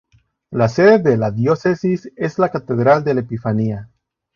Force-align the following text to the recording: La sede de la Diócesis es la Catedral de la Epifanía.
La 0.49 0.67
sede 0.67 0.97
de 0.97 1.15
la 1.15 1.29
Diócesis 1.29 2.11
es 2.15 2.39
la 2.39 2.49
Catedral 2.49 3.03
de 3.03 3.13
la 3.13 3.19
Epifanía. 3.21 3.87